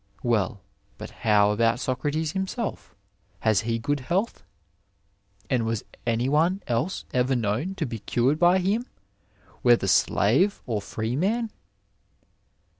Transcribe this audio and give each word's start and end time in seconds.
Well, 0.23 0.61
but 0.97 1.11
how 1.11 1.51
about 1.51 1.79
Socrates 1.79 2.31
himself, 2.31 2.95
has 3.41 3.61
he 3.61 3.77
good 3.77 3.99
health? 3.99 4.43
And 5.47 5.63
was 5.63 5.83
any 6.07 6.27
one 6.27 6.63
else 6.65 7.05
ever 7.13 7.35
known 7.35 7.75
to 7.75 7.85
be 7.85 7.99
cured 7.99 8.39
by 8.39 8.57
him 8.57 8.87
whether 9.61 9.85
slave 9.85 10.63
or 10.65 10.81
freeman 10.81 11.51